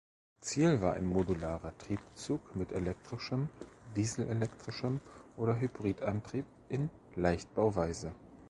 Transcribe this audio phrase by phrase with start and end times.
[0.41, 3.49] Ziel war ein modularer Triebzug mit elektrischem,
[3.95, 4.99] dieselelektrischem
[5.37, 8.11] oder Hybridantrieb in Leichtbauweise.